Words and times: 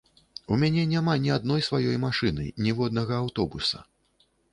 У 0.53 0.55
мяне 0.61 0.85
няма 0.93 1.13
ні 1.25 1.33
адной 1.35 1.61
сваёй 1.67 1.99
машыны, 2.05 2.45
ніводнага 2.69 3.13
аўтобуса. 3.25 3.83